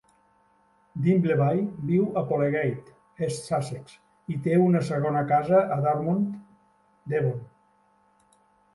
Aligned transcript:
Dimbleby 1.07 1.59
viu 1.89 2.07
a 2.21 2.23
Polegate, 2.31 2.95
East 3.27 3.47
Sussex, 3.51 3.95
i 4.37 4.41
té 4.49 4.59
una 4.65 4.85
segona 4.91 5.25
casa 5.35 5.63
a 5.63 5.81
Dartmouth, 5.87 6.29
Devon. 7.17 7.41